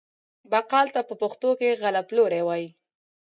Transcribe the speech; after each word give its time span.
بقال 0.51 0.87
ته 0.95 1.01
په 1.09 1.13
پښتو 1.21 1.49
کې 1.59 1.77
غله 1.81 2.01
پلوری 2.09 2.41
وايي. 2.43 2.67